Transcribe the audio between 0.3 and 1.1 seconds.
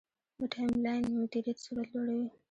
د ټایملاین